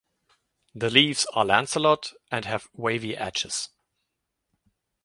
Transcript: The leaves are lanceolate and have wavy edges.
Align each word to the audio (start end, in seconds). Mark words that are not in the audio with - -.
The 0.73 0.89
leaves 0.89 1.27
are 1.35 1.45
lanceolate 1.45 2.13
and 2.31 2.45
have 2.45 2.69
wavy 2.73 3.15
edges. 3.15 3.69